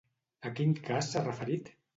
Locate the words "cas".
0.89-1.13